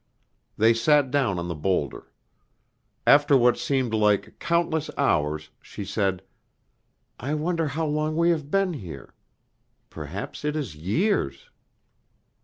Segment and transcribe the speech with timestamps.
[0.57, 2.11] They sat down on the boulder.
[3.05, 6.23] After what seemed like countless hours, she said,
[7.19, 9.13] "I wonder how long we have been here.
[9.91, 11.51] Perhaps it is years."